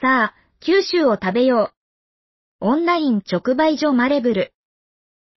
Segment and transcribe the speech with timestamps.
[0.00, 1.72] さあ、九州を食べよ
[2.60, 2.66] う。
[2.66, 4.52] オンライン直売所マレブル。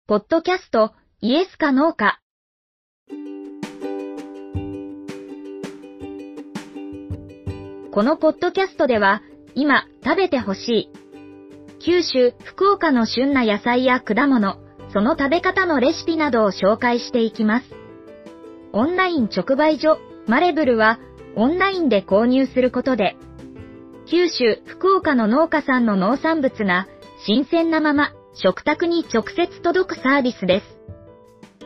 [0.07, 2.21] ポッドキャスト、イエスかノーか。
[7.91, 9.23] このポッドキャストでは、
[9.55, 10.91] 今食べてほしい。
[11.83, 14.59] 九州、福岡の旬な野菜や果物、
[14.93, 17.67] その食べ方のレシピなどを紹介していきます。
[18.75, 19.97] オンライン直売所、
[20.27, 20.99] マレブルは、
[21.35, 23.17] オンラインで購入することで、
[24.11, 26.89] 九州、福岡の農家さんの農産物が、
[27.25, 30.67] 新鮮なまま、食卓に直接届くサービスです。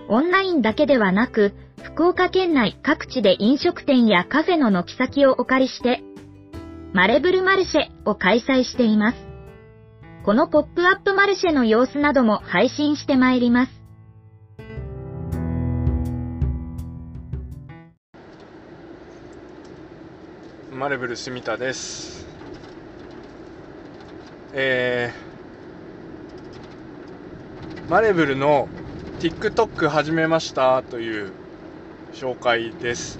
[0.08, 6.02] オンラインだけではなく、福岡県内各地で飲食店やカフェの軒先をお借りして、
[6.92, 9.18] マレブルマルシェを開催しています。
[10.26, 13.72] このポップアップマルシェの様子なども配信してまいります。
[20.74, 22.23] マレブル住田です。
[24.56, 28.68] えー、マレブルの
[29.18, 31.32] TikTok 始めましたという
[32.12, 33.18] 紹介です。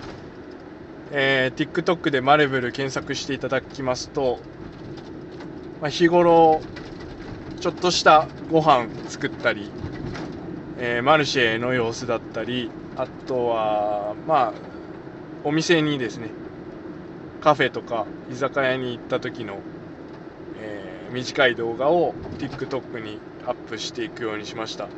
[1.10, 4.38] えー、TikTok でマレブル検索していただきますと、
[5.80, 6.60] まあ、日頃
[7.60, 9.72] ちょっとしたご飯作ったり、
[10.78, 14.52] えー、マルシェの様子だったりあとはまあ
[15.42, 16.30] お店にですね
[17.40, 19.58] カフェとか居酒屋に行った時の、
[21.14, 24.88] 短い動画を TikTok にアップしていくようにしました、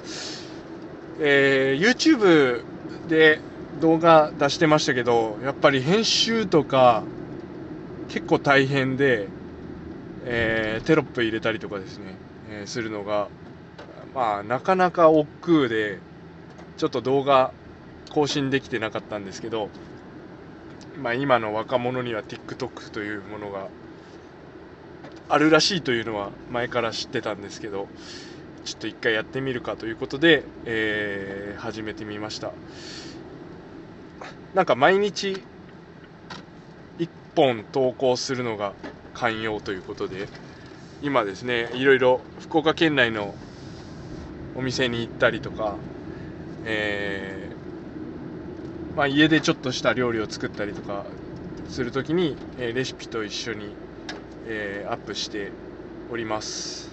[1.21, 2.65] えー、YouTube
[3.09, 3.39] で
[3.81, 7.05] 動画出してましたけど、やっぱり編集とか
[8.09, 9.29] 結構大変で、
[10.25, 12.17] えー、テロップ入れたりとかですね、
[12.51, 13.29] えー、するのが、
[14.15, 15.99] まあ、なかなか億劫で、
[16.79, 17.53] ちょっと動画
[18.11, 19.69] 更新できてなかったんですけど、
[21.03, 23.69] まあ、今の若者には TikTok というものが
[25.29, 27.89] あるらしいというのは前から知ってたんですけど、
[28.65, 32.53] ちょっと一回やってみるかということで、えー、始めてみました。
[34.55, 35.43] なんか毎日
[36.99, 38.73] 1本投稿するのが
[39.15, 40.29] 寛容ということで
[41.03, 43.35] 今ですねいろいろ福岡県内の
[44.57, 45.77] お店に行ったりとか、
[46.65, 51.05] えー、まあ、家でちょっとした料理を作ったりとか
[51.69, 53.75] するときに、えー、レシピと一緒に、
[54.47, 55.51] えー、アップして
[56.11, 56.91] おります。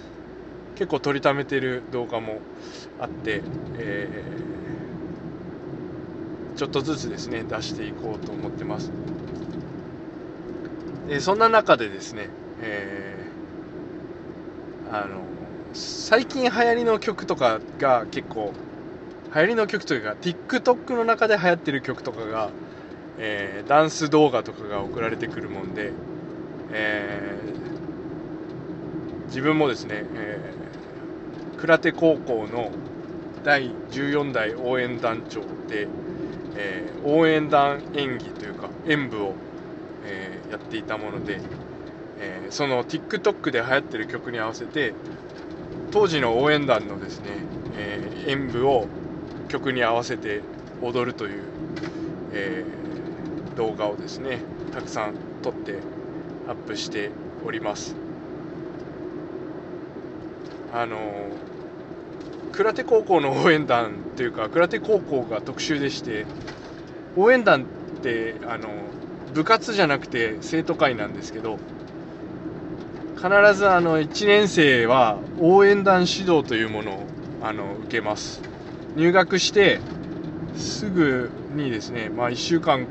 [0.76, 2.40] 結構撮りためてる動画も
[3.00, 3.42] あって、
[3.78, 4.54] えー
[6.56, 8.92] ちょっとずつですね出していこうと思ってます。
[11.08, 12.28] でそんな中でですね、
[12.62, 15.22] えー、あの
[15.72, 18.52] 最近流行りの曲とかが結構
[19.34, 22.50] 流行りの曲というか TikTok の中で流行ってる曲とかが、
[23.18, 25.90] えー、ダンス動画とかが送られてくるもんで、
[26.72, 32.70] えー、自分もですね、えー、倉手高校の
[33.44, 35.86] 第14代応援団長で、
[36.56, 39.34] えー、応援団演技というか演舞を、
[40.04, 41.40] えー、やっていたもので、
[42.18, 44.94] えー、その TikTok で流行ってる曲に合わせて
[45.90, 47.26] 当時の応援団のですね、
[47.76, 48.88] え演舞を
[49.46, 50.40] 曲に合わせて
[50.82, 51.42] 踊るという、
[52.32, 52.64] え
[53.56, 54.40] 動画をですね
[54.72, 55.78] たくさん撮って
[56.48, 57.10] アップして
[57.46, 57.94] おります。
[60.72, 60.98] あの
[62.52, 66.26] 倉手高校の応援団というか倉手高校が特殊でして
[67.16, 68.68] 応援団ってあの
[69.32, 71.58] 部活じゃなくて生徒会なんですけど
[73.16, 77.04] 必ずあの1年生は応援団指導というものを
[77.42, 78.42] あの受けます。
[78.96, 79.80] 入学して
[80.56, 82.86] すぐにですね、まあ、1週間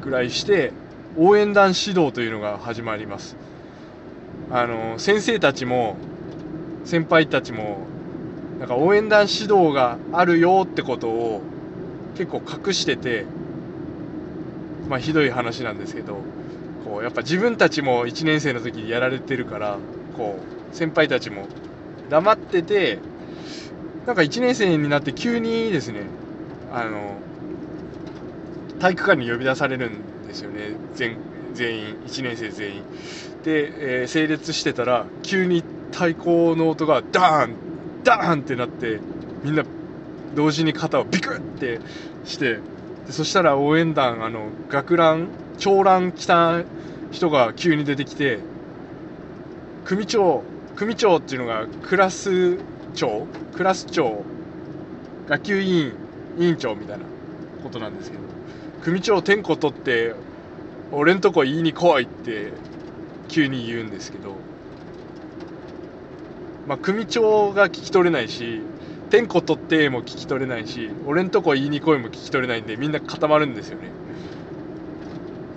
[0.00, 0.72] くらいして
[1.16, 3.36] 応援団指導というのが始まります。
[4.50, 5.96] あの先生たちも
[6.84, 7.86] 先輩たちも
[8.58, 11.42] なんか応援団指導があるよってことを
[12.16, 13.24] 結構隠してて、
[14.88, 16.18] まあひどい話なんですけど、
[16.84, 19.78] こうやっぱ自分たちも1年生の時にやられてるから、
[20.16, 20.38] こ
[20.72, 21.46] う先輩たちも
[22.08, 22.98] 黙ってて、
[24.06, 26.02] なんか1年生になって急にですね、
[26.72, 27.16] あの、
[28.80, 31.16] 体育館に呼び出されるんですよね、全
[31.54, 32.82] 全員、1年生全員。
[33.44, 35.62] で、えー、整列してたら、急に
[35.92, 37.54] 太鼓の音がダーン
[38.02, 38.98] ダーンってなって
[39.44, 39.64] みんな
[40.34, 41.80] 同時に肩をビクって
[42.24, 42.58] して
[43.06, 46.62] でそしたら応援団あの学ラン長ラン着た
[47.10, 48.40] 人が急に出てきて
[49.84, 50.42] 組長
[50.76, 52.58] 組長っていうのがクラス
[52.94, 54.24] 長クラス長
[55.28, 55.92] 学級委員
[56.38, 57.04] 委員長みたいな
[57.62, 58.21] ことなんですけど
[58.82, 60.14] 組長点呼取って
[60.90, 62.52] 俺んとこ言いに来いって
[63.28, 64.34] 急に言うんですけど、
[66.66, 68.60] まあ、組長が聞き取れないし、
[69.08, 73.90] 点呼取っても聞き取れないし、俺んとこ言いに来いも聞き取れないんで、みんな固まるんですよね。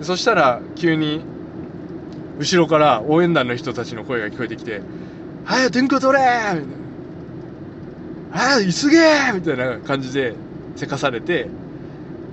[0.00, 1.22] そしたら、急に、
[2.38, 4.80] 後ろから応援団の人たちの声が聞こえてきて、
[5.44, 6.64] 早く点呼取れみたいな。
[8.32, 10.34] 早く急げみたいな感じで、
[10.76, 11.48] せかされて、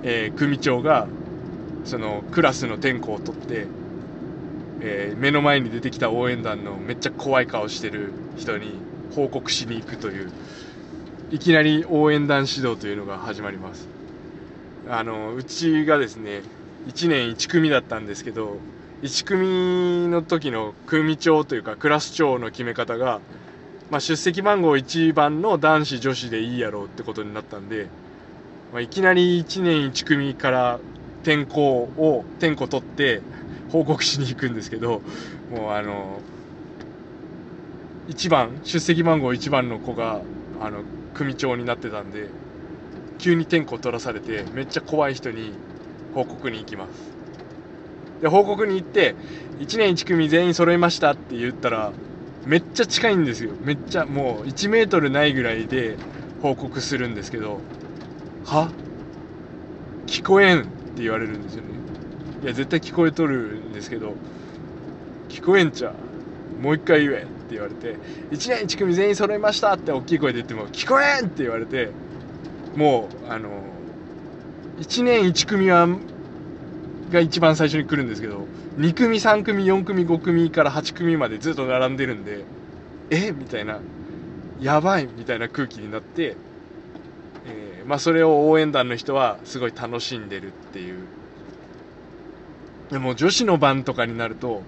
[0.04, 1.08] えー、組長が、
[1.84, 3.66] その、クラスの点呼を取って、
[4.80, 8.72] えー、目の前に出てきた応援団のめっちゃ怖い顔してる人に
[9.14, 10.30] 報告しに行くという、
[11.30, 13.88] いきなり応援団指導というのが始まります。
[14.88, 16.42] あの、うちがですね、
[16.86, 18.58] 1年1組だったんですけど、
[19.02, 23.20] 1組の時の組長というかクラス長の決め方が、
[23.90, 27.88] まあ、出席番号1番の男子女子でいいやろうってことになったんで、
[28.74, 30.80] まあ、いきなり1年1組から
[31.22, 33.20] 転校を、転校取って
[33.68, 35.00] 報告しに行くんですけど、
[35.48, 36.18] もうあの、
[38.08, 40.22] 1番、出席番号1番の子が、
[40.60, 40.82] あの、
[41.14, 42.26] 組長になってたんで、
[43.20, 45.52] 急に転校取らされて、めっちゃ怖い人に
[46.12, 47.16] 報告に行きます。
[48.22, 49.14] で、報告に行って、
[49.60, 51.92] 1年1組全員揃いましたって言ったら、
[52.44, 53.52] めっちゃ近いんですよ。
[53.60, 55.96] めっちゃ、もう1メートルないぐらいで
[56.42, 57.60] 報告するんですけど、
[58.44, 58.70] は？
[60.06, 61.68] 聞こえんって言われるんですよね。
[62.42, 64.14] いや、絶対聞こえとるんですけど、
[65.28, 65.92] 聞こえんちゃ
[66.62, 67.96] もう一回言えって言われて、
[68.30, 71.90] 1年1組全員揃いましたって大きい声で言っても、聞こえんって言われて、
[72.76, 73.62] もう、あの、
[74.78, 75.88] 1年1組は、
[77.10, 78.46] が一番最初に来るんですけど、
[78.78, 82.44] 2組、3組、4組、5組から8組までずっと並んでるんで、
[83.10, 83.32] え？
[83.32, 83.78] みたいな、
[84.60, 86.36] やばいみたいな空気になって、
[87.86, 90.98] まあそれを応援団の人はすごい楽しんでるっていう。
[92.90, 94.62] でも女子の番とかになると、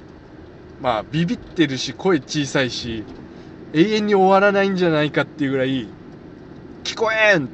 [0.81, 3.05] まあビビってるし声小さいし、
[3.73, 5.89] 永遠に終わらないんじゃないかっていうぐらい、
[6.85, 7.49] 聞こえん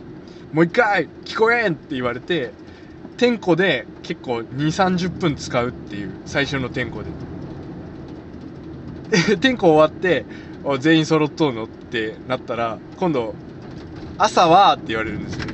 [0.52, 2.52] もう一回聞こえんって言われて、
[3.16, 7.10] 点呼で結構2、30分使うっていう、最初の点呼で。
[9.28, 10.26] で、点呼終わって、
[10.80, 13.34] 全員揃っとうのってなったら、今度、
[14.18, 15.51] 朝はって言われるんですよ。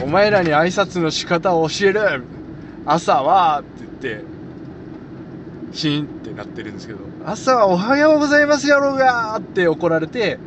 [0.00, 2.24] お前らに挨拶の仕方を教える
[2.86, 3.68] 朝はって
[4.02, 4.24] 言って、
[5.72, 10.38] シーンってなってるんですけど、朝はおはようございますやろうがって怒られて、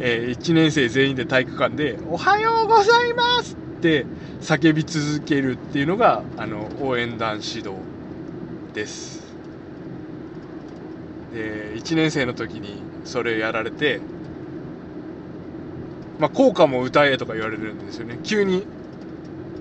[0.00, 4.06] えー、1年生全員で体育館で、おはようございますって
[4.40, 7.72] 叫び続けるっていうのが、あの、応援団指導
[8.74, 9.20] です。
[11.32, 14.00] で、1年生の時にそれやられて、
[16.18, 18.18] まあ、効果も歌えとか言われるんですよね。
[18.22, 18.66] 急に、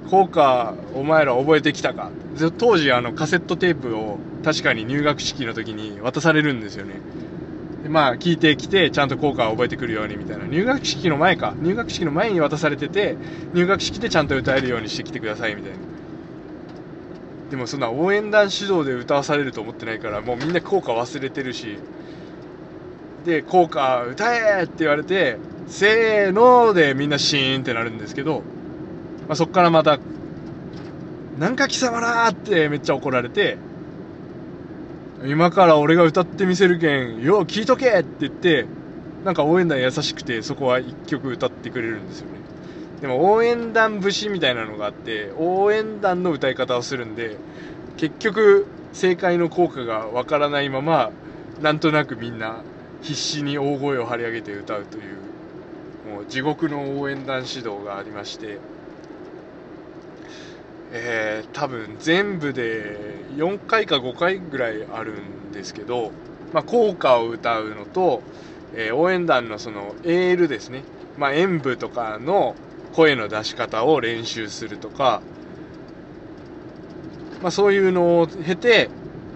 [0.10, 2.10] 効果、お前ら覚えてきたか。
[2.58, 6.96] 当時、あの、カセットテープを確かに入学式の時に渡されるんですよね。
[7.84, 10.46] でまあ、聞いてきて、ちゃんと効果を覚えてくるようにみたいな。
[10.46, 11.54] 入学式の前か。
[11.62, 13.18] 入学式の前に渡されてて、
[13.54, 15.78] 入学式でちゃんと歌えるようにしてきてくださいみたいな。
[17.52, 21.78] でもそんな応援団指導で歌わされると思ってないから、もうみんな効果忘れてるし。
[23.26, 28.42] で、効果歌えって言われて、せーのでみんなシーンってなるんですけど、
[29.30, 30.00] まあ、そっからまた、
[31.38, 33.58] なんか貴様らーってめっちゃ怒られて、
[35.24, 38.66] 今から俺が歌ってみせるけん、よう聞いとけって言って、
[39.24, 42.40] なんか応援団優しくて、そこは一曲歌ってくれるんですよね。
[43.02, 47.38] でも応援団節みたいなのがあって、応援団の歌い方をするんで、
[47.98, 51.12] 結局、正解の効果がわからないまま、
[51.62, 52.64] なんとなくみんな
[53.04, 58.58] 必死に大声を張り上げて歌うという、もう地獄の応援団指導がありまして、
[60.92, 62.98] えー、多分全部で
[63.36, 66.12] 4回か5回ぐらいあるんですけど、
[66.54, 68.22] まあ、校歌を歌うのと、
[68.76, 70.84] えー、応援団のそのエールですね、
[71.18, 72.56] まあ、演舞とかの
[72.94, 75.22] 声の出し方を練習するとか、
[77.42, 78.90] まあ、そういうのを経て、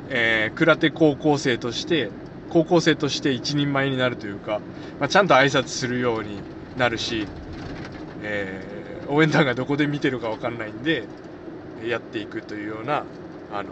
[0.10, 2.10] えー、倉手高校生として、
[2.50, 4.60] 高校生として一人前になるというか、
[5.00, 6.40] まあ、ちゃんと挨拶するように
[6.78, 7.28] なるし、
[8.24, 11.04] えー、応援団がどこで見てるかわかんないんで、
[11.90, 13.06] やっていくというような、
[13.52, 13.70] あの、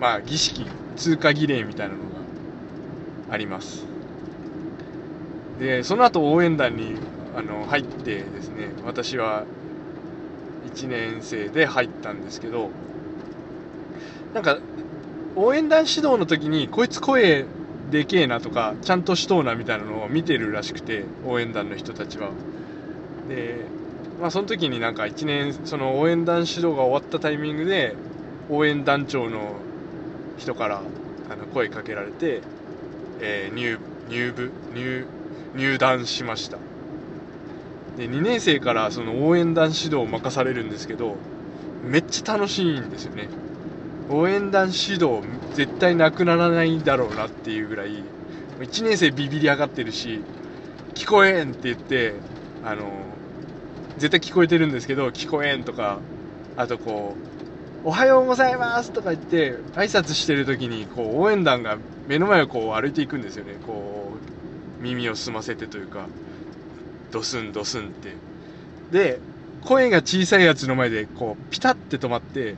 [0.00, 2.06] まあ、儀式、通過儀礼みたいなのが
[3.30, 3.84] あります。
[5.58, 6.94] で、その後応援団に
[7.36, 9.44] あの入ってですね、私は
[10.74, 12.70] 1年生で入ったんですけど、
[14.34, 14.58] なんか、
[15.36, 17.44] 応援団指導の時に、こいつ声
[17.90, 22.30] でけえなとか、ちゃんとしとうなみたいなのを見てるらしくて、応援団の人たちは。
[23.28, 23.64] で、
[24.20, 27.96] まあその時になんか1年、その応援団指導が終わったタイミングで、
[28.50, 29.54] 応援団長の
[30.38, 30.82] 人から、
[31.30, 32.42] あの声かけられて、
[33.20, 34.50] えー入入部？
[34.74, 35.06] 入
[35.54, 36.58] 入団しました。
[37.96, 41.16] で2年生からその応援団指導を任されるんですけど
[41.84, 43.28] めっちゃ楽しいんですよね。
[44.08, 45.20] 応援団指導
[45.54, 48.02] 絶対なくならないだろうなっていうぐらい
[48.60, 50.20] 1年生ビビり上がってるし
[50.94, 52.14] 聞こえんって言って
[52.64, 52.90] あの
[54.00, 55.98] 絶対聞こえてるんですけど聞こえんとか
[56.56, 57.14] あとこ
[57.84, 61.76] うおはようございますとか言って挨拶してる時にこう応援団が
[62.08, 63.56] 目の前をこう歩いていくんですよね。
[63.66, 64.12] こ
[64.78, 66.06] う耳を澄ませてというか
[67.10, 68.14] ドスンドスンって。
[68.90, 69.20] で
[69.64, 72.56] 声が小さいやつの前でこうピタッて止まって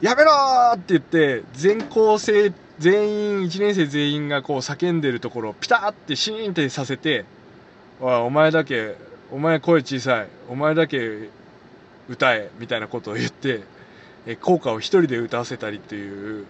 [0.00, 0.32] やめろ
[0.74, 7.26] って言って全校生全員1年生全員がこう叫んでるところをピタッてシーンってさせて
[8.00, 8.96] おいお前だけ
[9.32, 10.28] お前声小さい。
[10.48, 11.28] お前だけ
[12.08, 13.62] 歌えみたいなことを言って
[14.26, 16.46] え効果を一人で歌わせたりっていう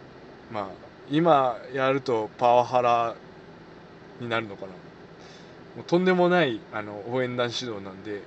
[0.53, 0.67] まあ
[1.11, 3.15] 今やるとパワハラ
[4.21, 4.69] になるのかな。
[5.77, 8.23] もうとんでもないあの応援団指導なんで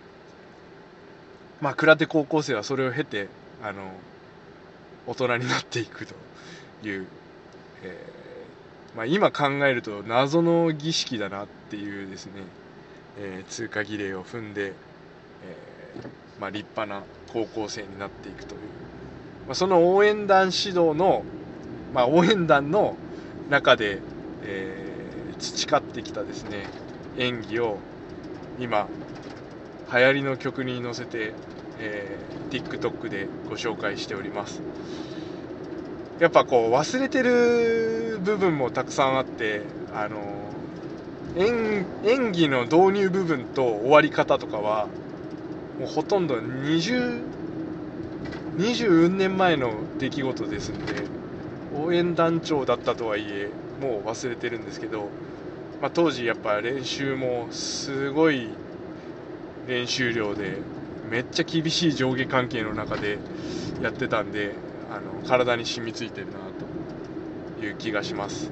[1.60, 3.28] まあ倉手高校生はそれを経て
[3.62, 3.92] あの
[5.08, 6.14] 大人になっていくと
[6.88, 7.08] いう、
[7.84, 12.44] えーまあ、今考えると謎の儀式だなっていうですね、
[13.20, 18.62] えー通過儀礼を踏んで、えーまあ、立派な高校生になっていくという、
[19.48, 21.24] まあ、その応援団指導の、
[21.94, 22.96] まあ、応援団の
[23.50, 24.00] 中で、
[24.44, 24.94] えー
[25.40, 26.68] 培ってきたですね
[27.18, 27.78] 演技を
[28.60, 28.88] 今
[29.92, 31.34] 流行りの曲に乗せて、
[31.80, 34.62] えー TikTok でご紹介しております。
[36.20, 40.20] やっぱこう忘れてる部分もたくさんあってあの
[41.36, 44.88] 演演技の導入部分と終わり方とかは
[45.80, 47.22] もうほとんど20
[48.58, 50.94] 20年前の出来事ですんで
[51.76, 53.50] 応援団長だったとはいえ
[53.82, 55.10] もう忘れてるんですけど、
[55.82, 58.50] まあ、当時やっぱ練習もすごい
[59.68, 60.60] 練習量で
[61.10, 63.18] めっちゃ厳しい上下関係の中で
[63.82, 64.54] やってたんで
[64.92, 66.34] あの体に染みついてるな
[67.60, 68.52] という気がします。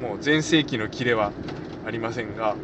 [0.00, 1.32] もう全盛期のキレは
[1.86, 2.56] ありませんが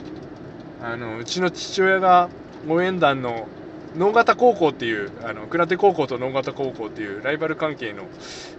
[0.82, 2.30] あのうちの父親が
[2.68, 3.49] 応援団の
[3.94, 8.04] 能形高校っていうあの倉手高校と能形高校っていうライバル関係の、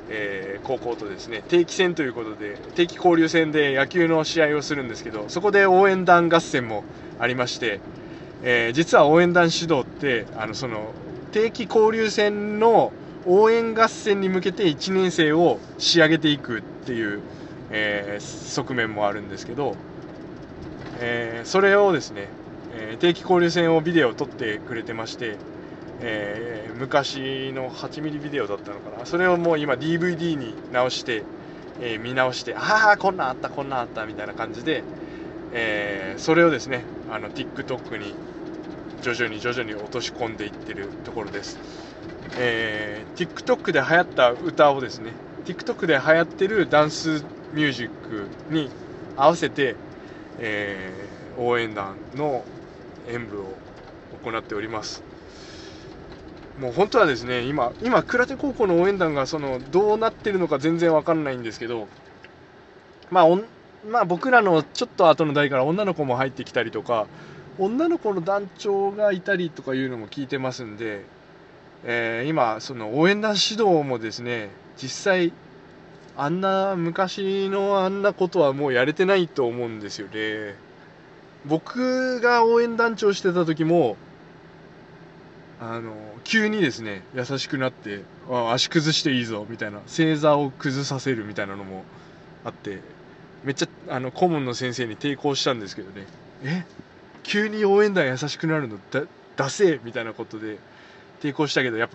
[0.09, 6.83] えー高校とですね定期戦ということで定期交流戦で野球の試合をするんですけどそこで応援団合戦も
[7.19, 7.79] ありまして、
[8.41, 10.93] えー実は応援団指導ってあのその
[11.31, 12.91] 定期交流戦の
[13.25, 17.21] 応援合戦に向けて1年生を仕上げていくっていう、
[17.69, 19.75] えー側面もあるんですけど、
[20.99, 22.27] えーそれをですね、
[22.71, 25.37] え定期交流戦をビデオを撮ってくれてまして、
[25.99, 29.05] えー昔の8ミリビデオだったのかな。
[29.05, 31.23] それをもう今 DVD に直して、
[31.79, 34.83] えー見直してああこんなんあったこんなんあったみたいな感じで、
[35.53, 38.13] えーそれをですねあの TikTok に
[39.01, 41.59] 徐々に徐々に落とし込んでいってるところです、
[42.37, 45.11] え TikTok で流行った歌をですね
[45.45, 47.23] TikTok で流行ってるダンス
[47.53, 48.69] ミュージックに
[49.15, 49.75] 合わせて、
[50.39, 52.43] えー応援団の
[53.07, 53.59] 演舞を
[54.23, 55.03] 行っております。
[56.57, 61.87] もう本当はですね今今倉手高校の応援団がそのどうなってるのか全然わかんないんですけど
[63.11, 63.39] まあお
[63.87, 67.07] まあ僕らのちょっと後の代から女の子も入ってきたりとか
[67.59, 71.05] 女の子の団長がいたりとかいうのも聞いてますんで、
[71.83, 75.33] えー今その応援団指導もですね実際
[76.17, 80.55] あんな昔のあんなことはもうやれてないと思うんですよね。
[81.45, 83.95] 僕が応援団長してた時も
[85.61, 85.93] あの
[86.23, 91.83] 急にですね優しくなってあ足崩していいぞみたいな正座を崩させるみたいなのも
[92.43, 92.81] あって
[93.43, 96.07] めっちゃあの顧問の先生に抵抗したんですけどね。
[96.43, 96.65] え？
[97.23, 99.03] 急に応援団優しくなるのだ
[99.35, 100.57] ダセえみたいなことで
[101.21, 101.89] 抵抗したけどやっ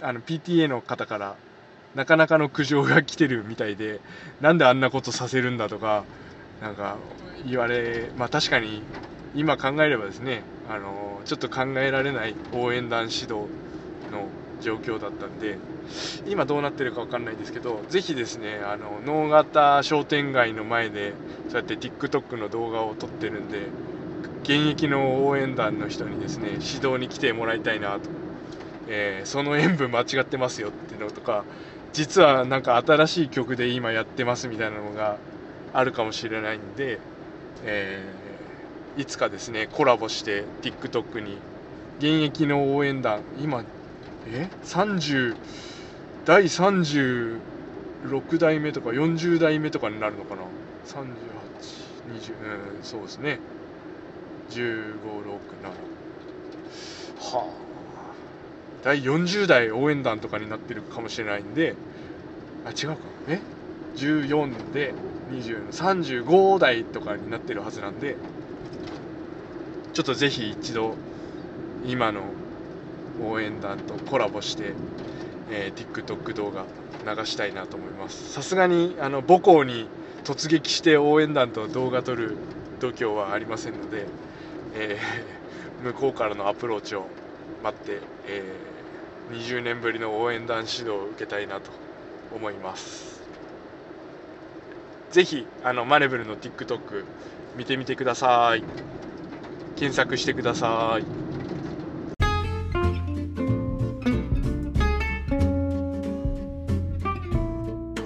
[0.00, 1.36] ぱあの PTA の方から
[1.96, 4.00] なかなかの苦情が来てるみたいで
[4.42, 6.04] なんであんなことさせるんだとか
[6.60, 6.98] なんか
[7.46, 8.82] 言われまあ確かに
[9.34, 13.48] 今考えればですねあのちょっと考えられない応援団指導
[14.12, 14.28] の
[14.60, 15.58] 状況だったんで
[16.26, 21.14] 今どうなってるかわかんないんですけどぜひですねあの能形商店街の前で
[21.48, 23.72] そうやって TikTok の動画を撮ってるんで
[24.42, 28.10] 現役の応援団の人にですね指導に来てもらいたいなと、
[28.88, 31.44] えーその演舞間違ってますよっていうのとか
[31.92, 35.18] 実はなんか新しい曲で今やってますみたいなのが
[35.72, 37.00] あるかもしれないんで、
[37.64, 38.26] えー
[38.96, 41.42] いつかですねコラボして TikTok に。
[41.98, 43.64] 現役の応援団今
[44.26, 45.36] え？30
[46.24, 47.40] 第36
[48.38, 50.42] 代目とか40代目とかになるのかな
[50.84, 53.40] ？3820うんそうですね。
[54.50, 54.60] 1567
[57.34, 57.65] はあ。
[58.86, 61.74] 第40代応援団とかになってるかもしれないんで
[62.64, 62.98] あ違うか。
[63.26, 63.40] え
[63.96, 64.94] ？14で
[65.32, 68.16] 2035代とかになってるはずなんで
[69.92, 70.94] ちょっとぜひ一度
[71.84, 72.20] 今の
[73.24, 74.74] 応援団とコラボして、
[75.50, 76.64] えー、TikTok 動画
[77.12, 78.32] 流したいなと思います。
[78.34, 79.88] さすがにあの母校に
[80.22, 82.36] 突撃して応援団と動画撮る
[82.78, 84.06] 度胸はありませんので、
[84.76, 87.08] えー、向こうからのアプローチを
[87.64, 88.75] 待って、えー、
[89.30, 91.70] 20年ぶりの応援団指導を受けたいなと
[92.34, 93.20] 思います。
[95.10, 97.04] ぜひあのマネブルの TikTok
[97.56, 98.62] 見てみてください。
[99.76, 101.04] 検索してください。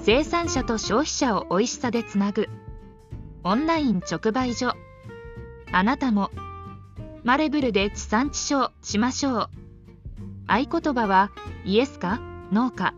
[0.03, 2.49] 生産者と消費者を美味しさでつなぐ。
[3.45, 4.75] オンライン直売所。
[5.73, 6.31] あなたも
[7.23, 9.60] マレブルで地産地消しましょう。
[10.51, 11.31] 合言葉は
[11.65, 12.93] イエスかノーか。